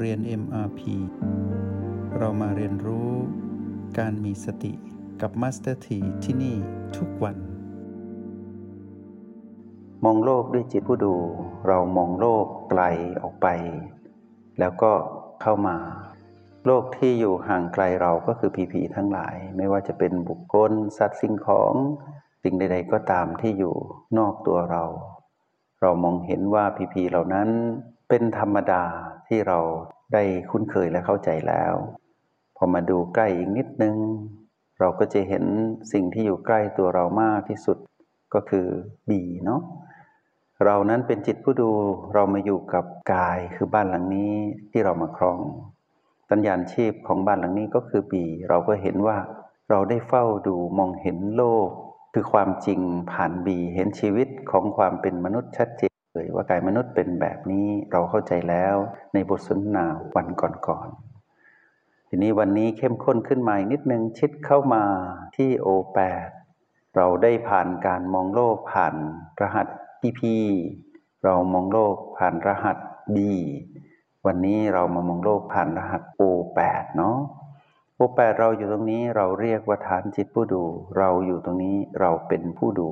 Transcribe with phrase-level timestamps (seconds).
[0.00, 0.80] เรียน MRP
[2.18, 3.10] เรามาเรียนรู้
[3.98, 4.72] การมีสติ
[5.20, 6.56] กับ Master T ที่ที่นี่
[6.96, 7.36] ทุกวัน
[10.04, 11.14] มองโลกด้วยจิตผู้ดู
[11.66, 12.82] เรามองโลกไกล
[13.22, 13.46] ออกไป
[14.58, 14.92] แล้วก็
[15.42, 15.76] เข้ามา
[16.66, 21.74] โลกที่อยู่ห่างไกลเราก็คือผีผีทั้งหลาย ไม่ว่าจะเป็นบุคคล สัตว์สิ่งของ
[22.42, 23.74] สิ่งใด ๆ ก็ตามที่อยู่
[24.18, 24.84] นอกตัวเรา
[25.80, 27.48] เรามองเห็นว่าผีผีเหล่านั้น
[28.08, 28.84] เป็นธรรมดา
[29.28, 29.58] ที่เรา
[30.12, 31.74] ได้คุ้นเคยและเข้าใจแล้ว
[32.56, 33.96] พอมาดูใกล้อีกนิดนึง
[34.80, 35.44] เราก็จะเห็น
[35.92, 37.78] สิ่งที่อยู่ใกล้ตัวเรามากที่สุด
[38.34, 38.66] ก็คือ
[39.08, 39.60] บีเนาะ
[40.64, 41.70] เรานั้นเป็นจิตผู้ดู
[42.14, 44.34] เรามาอยู่กับกายคือบ้านหลังนี้
[44.70, 45.38] ที่เรามาครอง
[46.30, 49.16] สัญญาณชีพของบ้านหลังนี้ก็คือบีเราก็เห็นว่า
[49.70, 51.68] เราได้เฝ้าดูมองเห็นโลก
[52.14, 52.80] คือความจริง
[53.12, 55.87] ผ่านบีเห็นชีวิตของความเป็นมนุษย์ชัดเจน
[56.34, 58.76] ว่ากายมนุษย์เป็นแบบนี้เราเข้าใจแล้ว
[59.14, 59.84] ในบทสนทนา
[60.14, 64.84] วันก่อนๆทีนี้วันนี้เข้มข้นขึ้นมาอีกนิดนึงชิดเข้ามา
[65.36, 66.28] ที่โอแปด
[66.96, 68.94] เราได้ผ่านการมองโลกผ่าน
[69.40, 69.66] รหัส
[70.00, 70.36] พีพี
[71.24, 72.76] เรามองโลกผ่านรหัส
[73.18, 73.34] ดี
[74.26, 76.22] วันนี้เรามามองโลกผ่านรหัสโอ
[76.54, 77.18] แปดเนาะ
[77.96, 80.62] โอแปดเราอยู่ตรงนี้เราเรียกว่าฐานจิตผู้ดู
[80.98, 82.88] เราอยู่ตรงนี้เราเป็นผู้ดู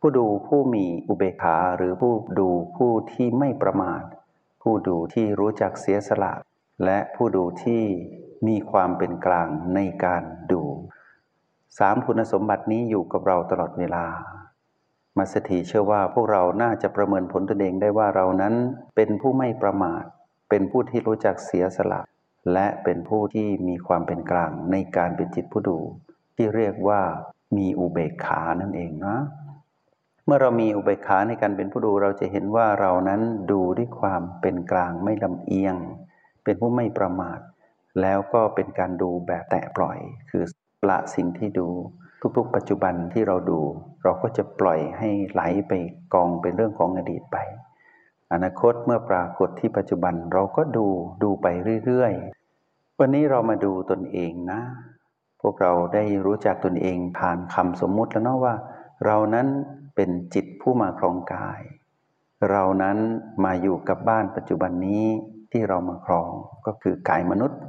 [0.00, 4.02] ผู้ดูผู้มีอุเบกขาหรือผู้ดูผู้ที่ไม่ประมาท
[4.62, 6.32] ผู้ดูที่รู้จักเสียสละ
[6.84, 7.82] และผู้ดูที่
[8.48, 10.62] มีความเป็นกลางในการดู
[11.78, 14.04] สามคุณสมบัตินี้อยู่กับเราตลอดเวลา
[15.16, 18.54] มาสถีเชื่อว่าพวกเราน่าจะประเมินผลตนเองได้ว่าเรานั้น
[18.96, 20.04] เป็นผู้ไม่ประมาท
[20.50, 22.00] เป็นผู้ที่รู้จักเสียสละ
[22.52, 25.78] และเป็นผู้ที่มีความเป็นกลางในการเป็นจิตผู้ดู
[26.36, 27.00] ที่เรียกว่า
[27.56, 29.16] มีอุเบกขานั่นเองนะ
[30.24, 33.20] เมื่อเรามีอุเบกขาในการเป็นผู้ดูเราจะเห็นว่าเรานั้น
[33.52, 35.76] ดูด้วยความเป็นกลางไม่ลำเอียง
[36.44, 37.40] เป็นผู้ไม่ประมาท
[38.00, 39.98] แล้วก็เป็นการดูแบบแตะปล่อย
[40.30, 40.44] คือ
[40.88, 41.68] ละสิ่งที่ดู
[42.36, 43.60] ทุกๆ ปัจจุบันที่เราดู
[44.02, 45.72] เราก็จะปล่อยให้ไหลไป
[46.14, 47.36] กองเป็นเรื่องของอดีตไป
[48.32, 50.86] อนาคตเมื่อปรากฏที่ปัจจุบันเราก็ดู
[51.22, 51.46] ดูไป
[51.84, 54.60] เรื่อยๆ วันนี้เรามาดูตนเองนะ
[55.40, 58.54] พวกเราได้รู้จักตนเองผ่านคำสมมุติแล้วเนาะว่า
[59.06, 59.46] เรานั้น
[59.94, 61.60] เป็นจิตผู้มาครองกาย
[62.50, 62.98] เรานั้น
[63.44, 65.04] มาอยู่กับบ้านปัจจุบันนี้
[65.52, 66.30] ที่เรามาครอง
[66.66, 67.60] ก็คือกายมนุษย์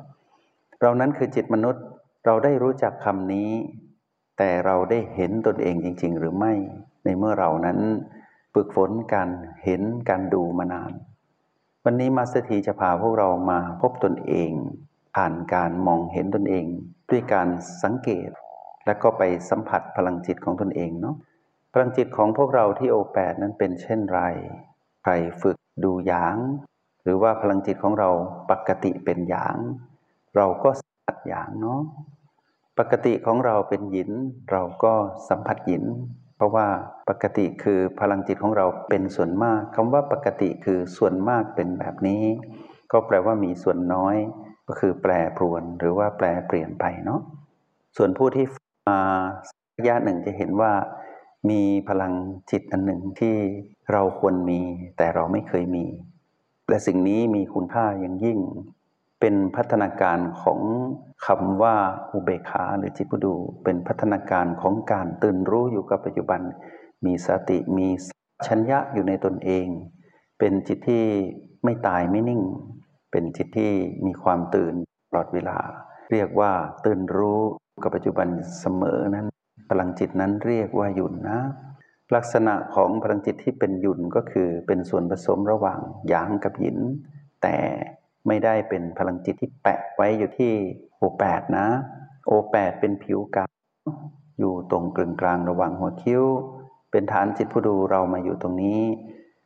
[0.81, 1.83] เรานั้นคือจิตมนุษย์
[2.25, 3.51] เราได้รู้จักคำนี้
[4.37, 6.53] แต่เราได้เห็นตนเองจริง ๆ หรือไม่
[7.03, 7.79] ในเมื่อเรานั้น
[8.53, 9.29] ฝึกฝนการ
[9.63, 10.91] เห็นการดูมานาน
[11.83, 14.51] วันนี้มาสถีจะพาพวกเรามาพบตนเอง
[15.15, 16.65] ผ่านการมองเห็นตนเอง
[17.09, 17.47] ด้วยการ
[17.83, 18.29] สังเกต
[18.85, 21.15] และก็ไปสัมผัสพลังจิตของตนเองเนาะ
[21.73, 24.21] พลังจิตของพวกเราที่โอแปดนั้นเป็นเช่นไร
[25.03, 25.11] ใคร
[25.41, 26.35] ฝึกดูหยาง
[27.03, 28.09] หรือว่าพลังจิตของเรา
[28.51, 29.57] ปกติเป็นหยาง
[30.35, 31.81] เราก็สัมผัสหยางเนาะ
[32.79, 34.11] ปกติของเราเป็นหยิน
[34.51, 34.93] เราก็
[35.29, 35.83] สัมผัสหยิน
[36.35, 36.67] เพราะว่า
[37.09, 42.23] ปกติคือพลังจิตของเราเป็นส่วนมากคำว่าปกติคือส่วนมากเป็นแบบนี้
[42.91, 44.15] ก็แปลว่ามีส่วนน้อย
[44.67, 47.21] ก็คือแปรปรวนหรือว่าแปลเปลี่ยนไปเนาะ
[47.97, 48.45] ส่วนผู้ที่
[48.89, 48.99] มา
[49.77, 50.71] ระยะหนึ่งจะเห็นว่า
[51.49, 52.13] มีพลัง
[52.51, 53.35] จิตอันหนึ่งที่
[53.91, 54.61] เราควรมี
[54.97, 55.85] แต่เราไม่เคยมี
[56.69, 58.39] และสิ่งนี้มีคุณค่าอย่างยิ่ง
[59.19, 60.59] เป็นพัฒนาการของ
[61.25, 61.75] คำว่า
[62.11, 66.41] อุเบกขาหรือจิตผู้ดู เป็นพัฒนาการของการตื่นรู้อยู่กับปัจจุบัน
[67.05, 67.87] มีสติมี
[68.47, 69.67] ชัญญะอยู่ในตนเอง
[70.39, 71.05] เป็นจิตที่
[71.63, 72.41] ไม่ตายไม่นิ่ง
[73.11, 73.71] เป็นจิตที่
[74.05, 74.73] มีความตื่น
[75.09, 75.57] ตลอดเวลา
[76.11, 76.51] เรียกว่า
[76.85, 77.41] ตื่นรู้
[77.83, 78.27] กับปัจจุบัน
[78.59, 79.27] เสมอนั้น
[79.71, 81.39] พลังจิตนั้นเรียกว่าหยุ่นนะ
[82.15, 86.77] ลักษณะของพลังจิตที่เป็นหยุ่นก็คือเป็นส่วนผสมระหว่างหยางกับหยิน
[87.41, 87.55] แต่
[88.27, 90.53] ไม่ได้เป็นพลังจิตที่แปะไว้อยู่ที่
[90.97, 91.67] โอแปดนะ
[92.27, 93.51] โอแปดเป็นผิวกาง
[94.39, 96.23] อยู่ตรงกลางกลางระหว่างหัวคิ้ว
[96.91, 98.81] เป็นฐานจิตผู้ดูเรามาอยู่ตรงนี้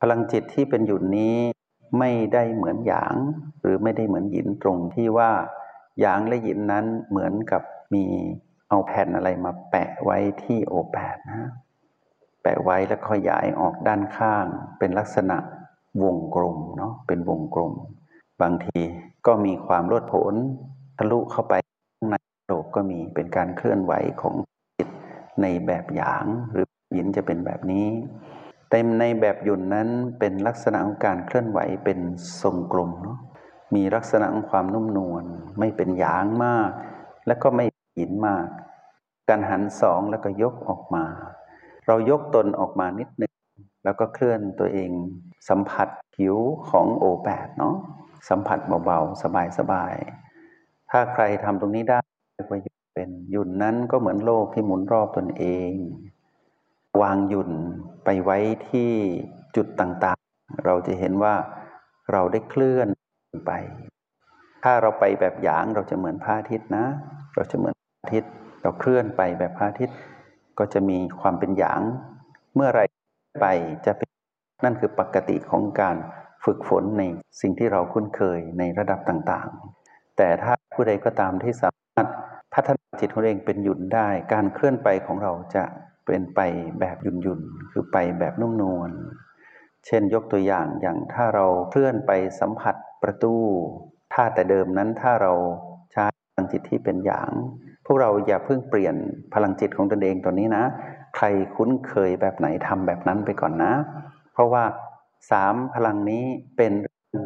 [0.01, 1.37] พลังจิตที่เป็นหยุ่นนี้
[1.99, 3.15] ไม่ได้เหมือนหยาง
[3.61, 5.31] หรือไม่ได้เหมือนหยินตรงที่ว่า
[5.99, 7.61] หยางและหยินนั้นเหมือนกับ
[7.93, 8.05] มี
[8.69, 11.51] เอาแผ่นอะไรมาแปะไว้ที่โอแปดนะ
[12.41, 14.45] แปะไว้แล้วขยายออกด้านข้าง
[14.79, 15.37] เป็นลักษณะ
[16.03, 17.73] วงกลมเนาะเป็นวงกลม
[18.41, 18.79] บางที
[19.27, 20.33] ก็มีความรวดผล
[20.97, 21.53] ทะลุเข้าไป
[22.11, 22.15] ใน
[22.47, 24.35] โลกก็มีเป็นการเคลื่อนไหวของ
[24.77, 24.89] จิต
[25.41, 27.87] ในแบบหยางหรือยินจะเป็นแบบนี้
[28.71, 29.89] เต็มในแบบยุนนั้น
[30.19, 31.99] เป็นลักษณะของการเคลื่อนไหวเป็น
[32.41, 33.17] ทรงกลมเนาะ
[33.75, 35.23] มีลักษณะของความนุ่มนวล
[35.59, 36.69] ไม่เป็นหยางมาก
[37.27, 37.65] และก็ไม่
[37.97, 38.47] หินมาก
[39.29, 41.05] การหันสองแล้วก็ยกออกมา
[41.87, 43.33] เรายกตนออกมานิดนึง
[43.83, 44.91] แล้วก็เคลื่อนตัวเอง
[45.49, 46.35] สัมผัสผิว
[46.69, 47.75] ของโอแปดเนาะ
[48.29, 49.21] สัมผัสเบาๆ
[49.59, 51.99] สบายๆ ถ้าใครทำตรงนี้ได้
[52.49, 55.71] ก็หยุดเป็นหยุ่นนั้นก็เหมือนโลกที่หมุนรอบตนเอง
[57.01, 57.51] วางหยุ่น
[58.05, 58.37] ไปไว้
[58.69, 58.91] ที่
[59.55, 61.35] จุดต่างๆ เราจะเห็นว่า
[62.11, 62.87] เราได้เคลื่อน
[63.47, 63.51] ไป
[64.63, 66.85] ถ้าเราไปแบบหยางเราจะเหมือนพระอาทิตย์นะ
[67.35, 67.74] เราจะเหมือน
[68.05, 68.31] อาทิตย์
[68.61, 69.97] เราเคลื่อนไปแบบพระอาทิตย์
[70.59, 71.81] ก็จะมีความเป็นหยาง
[72.55, 72.81] เมื่อไร
[73.41, 73.47] ไป
[73.85, 74.09] จะเป็น
[74.65, 75.95] นั่นคือปกติของการ
[76.45, 77.03] ฝึกฝนใน
[77.41, 82.07] สิ่งที่เราคุ้นเคยในระดับต่างๆ แต่ถ้าผู้ใดก็ตามที่สามารถ
[82.53, 85.63] พัฒนาจิตของเองเป็นหยุ่นได้ การเคลื่อนไปของเราจะ
[86.05, 86.39] เป็นไป
[86.79, 88.91] แบบหยุ่นๆคือไปแบบนุ่มนวล
[89.85, 93.35] เช่นยกตัวอย่างอย่างถ้าเราเคลื่อนไปสัมผัสประตู
[94.13, 95.33] ถ้าแต่เดิมนั้นถ้าเรา
[95.91, 97.29] ใช้พลังจิตที่เป็นอย่าง
[97.85, 98.95] พวกเราอย่าเพิ่งเปลี่ยน
[99.33, 100.63] พลังจิตของตนเองตัวนี้นะ
[101.15, 103.73] ใครคุ้นเคยแบบไหนทำแบบนั้นไปก่อนนะ
[104.33, 104.63] เพราะว่า
[105.31, 106.23] สามพลังนี้
[106.57, 106.73] เป็น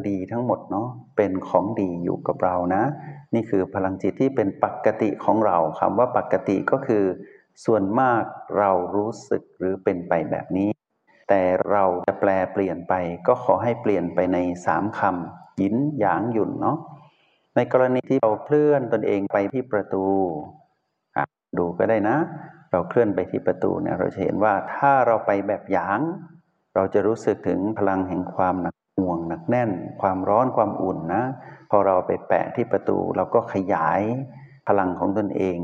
[0.08, 2.82] ดีทั้งหมดเนาะเป็นของดีอยู่กับเรานะ
[3.34, 7.04] นี่คือพลังจิตที่เป็นปกติของเราคำว่าปกติก็คือ
[7.64, 8.22] ส่วนมาก
[8.58, 10.68] เรารู้สึกหรือเป็นไปแบบนี้
[11.28, 12.94] แต่เราจะแปลเปลี่ยนไป
[13.26, 16.78] ก็ขอให้เปลี่ยนไปในสามคำยินหยางหยุ่นเนาะ
[17.56, 20.06] ในกรณีที่เราเคลื่อนตนเองไปที่ประตู
[21.58, 22.16] ดูก็ได้นะ
[22.72, 26.00] เราเคลื่อนไปที่ประตูเนี่ยเราจะเห็นว่าถ้าเราไปแบบหยาง
[26.74, 29.70] เราจะรู้สึกถึงพลังแห่งความหนักห่วงหนักแน่น
[30.02, 31.22] ความร้อนความอุ่นนะ
[31.70, 34.00] พอเราไปแปะที่ประตูเราก็ขยาย
[34.68, 35.58] พลังของตนเอง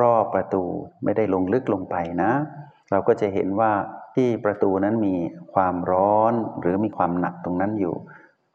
[0.00, 0.62] รอบๆประตู
[1.04, 2.32] ไม่ได้ลงลึกลงไปนะ
[2.90, 3.72] เราก็จะเห็นว่า
[4.14, 5.14] ที่ประตูนั้นมี
[5.54, 7.94] ความร้อนหรือมีความหนักตรงนั้นอยู่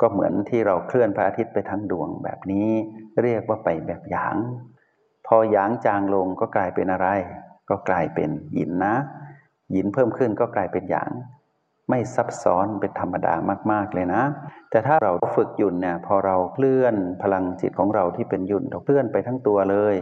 [0.04, 2.70] ก็เหมือนที่เราเคลื่อนพระอาทิตย์ไปทั้งดวงแบบนี้
[3.22, 4.36] เรียกว่าไปแบบหยาง
[5.28, 7.08] พอหยางจางลงก็กลายเป็นอะไร
[7.70, 8.96] ก็กลายเป็นหยินนะ
[9.72, 11.12] หยินเพิ่มขึ้นก็กลายเป็นหยาง
[11.90, 13.34] ไม่ซับซ้อนเป็นธรรมดา
[13.72, 14.24] มากๆเลยนะ
[14.70, 19.96] แต่ถ้าเราฝึกหยุ่นเนี่ยพอเราเคลื่อนพลังจิตของเราที่เป็นหยุ่นเราเคลื่อนไปทั้งตัวเลย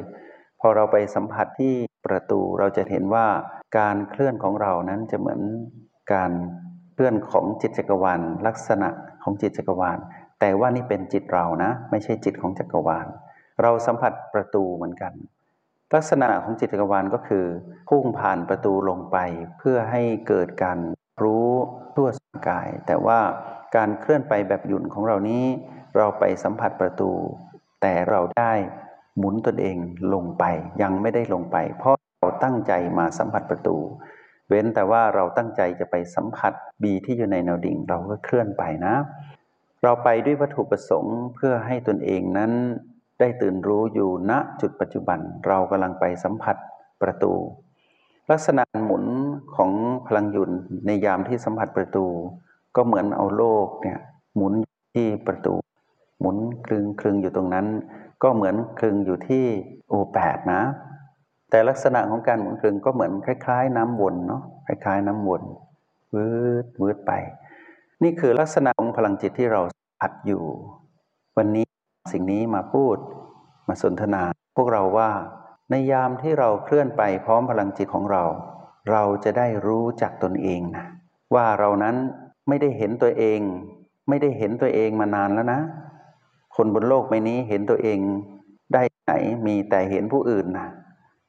[0.59, 1.73] พอเราไปสัมผัสที่
[2.05, 3.27] ประตูเราจะเห็นว่า
[3.77, 5.41] การเคลื่อนของเรานั้นจะเหมือน
[6.13, 6.31] การ
[6.93, 8.89] เคลื่อนของจิตจักรวาลลักษณะ
[9.23, 9.97] ของจิตจักรวาล
[10.39, 13.07] แต่ว่านี่เป็นจิตเรานะ ไม่ใช่จิตของจักรวาล
[13.61, 15.13] เราสัมผัสประตูเหมือนกัน
[15.95, 17.45] ลักษณะของจิตจักรวาลก็คือ
[17.89, 19.17] พุ่งผ่านประตูลงไป
[19.59, 20.79] เพื่อให้เกิดการ
[21.23, 21.49] รู้
[21.95, 23.19] ทั่วสกาย แต่ว่า
[23.75, 25.45] การเคลื่อนไปแบบหยุ่นของเรานี้
[25.97, 27.11] เราไปสัมผัสประตู
[27.81, 28.53] แต่เราได้
[29.17, 29.77] หมุนตนเอง
[30.13, 30.43] ลงไป
[30.81, 33.77] ยังไม่ได้ลงไป เพราะเราตั้งใจมาสัมผัสประตู
[34.51, 36.53] เว้นแต่ว่าเราตั้งใจจะไปสัมผัส
[36.83, 38.95] บีที่อยู่ในแนวดิ่งเราก็เคลื่อนไปนะ
[39.83, 42.51] เราไปด้วยวัตถุประสงค์เพื่อให้ตนเองนั้น
[43.19, 44.31] ได้ตื่นรู้อยู่ณ
[44.61, 46.55] จุดปัจจุบัน เรากำลังไปสัมผัส
[47.01, 47.33] ประตู
[48.31, 49.05] ลักษณะหมุน
[49.55, 49.71] ของ
[50.07, 50.51] พลังหยุน
[50.85, 52.05] ในยามที่สัมผัสประตู
[52.75, 53.99] ก็เหมือนเอาโลกเนี่ย
[54.35, 54.53] หมุน
[54.95, 55.53] ที่ประตู
[56.19, 57.67] หมุนคลึงคลึงอยู่ตรงนั้น
[58.23, 59.45] ก็เหมือนคลึงอยู่ที่
[59.89, 60.61] โอแปดนะ
[61.51, 65.41] แต่ลักษณะของการหมุนคลึงก็เหมือนคล้าย ๆ น้ำวนเนาะคล้าย ๆ น้ำวน
[66.13, 66.25] วื
[66.63, 67.11] ดวืดไป
[68.03, 70.43] นี่คือลักษณะของพลังจิตที่เราสัมผัสอยู่
[71.37, 71.65] วันนี้
[72.11, 72.97] สิ่งนี้มาพูด
[73.67, 74.23] มาสนทนา
[74.55, 75.09] พวกเราว่า
[75.69, 78.23] ในยามที่เราเคลื่อนไปพร้อมพลังจิตของเรา
[78.91, 80.85] เราจะได้รู้จักตนเองนะ
[81.35, 81.95] ว่าเรานั้น
[82.47, 83.39] ไม่ได้เห็นตัวเอง
[84.09, 85.59] ไม่ได้เห็นตัวเองมานานแล้วนะ
[86.55, 87.99] คนบนโลกใบนี้เห็นตัวเอง
[88.73, 89.13] ได้ไหน
[89.47, 90.67] มีแต่เห็นผู้อื่นนะ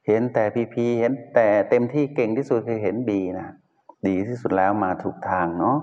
[0.07, 3.49] เห็นแต่พีพีเห็นแต่เต็มที่เก่งที่สุดคือเห็นบีนะ
[4.07, 5.77] ดีที่สุดแล้วมาถูกทางเนาะ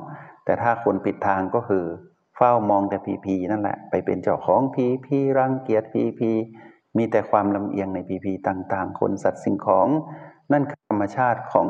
[0.45, 1.85] แต่ถ้าคนปิดทางก็คือ
[2.37, 6.31] เฝ้ามองแต่พีพีนั่นแหละ ไปเป็นเจ้าของพีพีรังเกียจพีพี
[6.97, 9.89] มีแต่ความลำเอียงในพีพีต่าง ๆ คนสัตว์สิ่งของ
[10.53, 11.69] นั่นคือธรรมชาติของ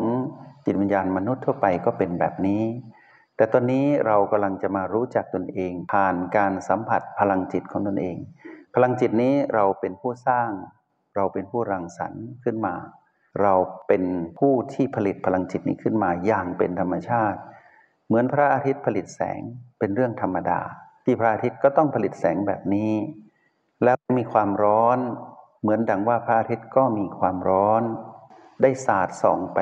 [0.64, 2.62] จิตวิญญาณมนุษย์ทั่วไปก็เป็นแบบนี้
[3.36, 8.16] แต่ตอนนี้เรากำลังจะมารู้จักตนเอง ผ่านการสัมผัสพลังจิตของตนเอง
[8.74, 10.50] พลังจิตนี้เราเป็นผู้สร้าง
[11.16, 12.74] เราเป็นผู้รังสรรค์ขึ้นมา
[13.42, 13.54] เรา
[13.88, 14.02] เป็น
[14.38, 17.38] ผู้ที่ผลิตพลังจิตนี้ขึ้นมาอย่างเป็นธรรมชาติ
[18.06, 19.40] เหมือนพระอาทิตย์ผลิตแสง
[19.78, 20.60] เป็นเรื่องธรรมดา
[21.04, 22.92] ที่พระอาทิตย์ก็ต้องผลิตแสงแบบนี้
[23.84, 24.98] แล้วมีความร้อน
[25.60, 27.82] เหมือนดังว่าพระอาทิตย์ก็มีความร้อน
[28.62, 29.60] ได้สาดส่องไป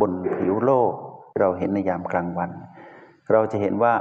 [0.00, 0.92] บนผิวโลก
[1.38, 2.50] เราเห็นในยามกลางวัน
[3.32, 3.94] เราจะเห็นว่า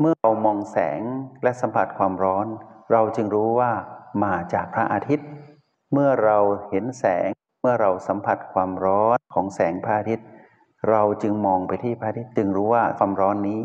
[0.00, 1.00] เมื่อเรามองแสง
[1.42, 2.46] และสัมผัสความร้อน
[2.92, 3.70] เราจึงรู้ว่า
[4.24, 5.28] มาจากพระอาทิตย์
[5.96, 6.38] เมื่อเรา
[6.70, 7.28] เห็นแสง
[7.62, 10.26] เมื่อเราสัมผัสความร้อนของแสงพระอาทิตย์
[10.90, 13.60] เราจึงมองไปที่พระอาทิตย์จึงรู้ว่าความร้อนนี้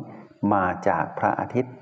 [0.53, 1.73] มาจากพระอาทิตย์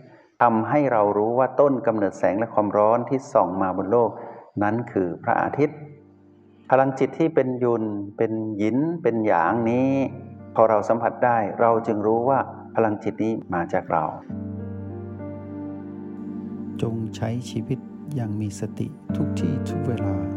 [0.42, 4.10] ทำให้เรารู้ว่าต้นกำเนิดแสงและความร้อนที่ส่องมาบนโลก
[4.64, 5.78] นั้นคือพระอาทิตย์
[6.70, 7.84] พลังจิตที่เป็นยุน
[8.18, 9.92] เป็นหยินเป็นหยางนี้
[10.56, 12.40] พอเราสัมผัสได้เราจึงรู้ว่า
[12.76, 14.04] พลังจิตนี้มาจากเรา
[16.82, 17.80] จงใช้ชีวิต
[18.16, 20.37] อย่างมีสติทุกที่ทุกเวลา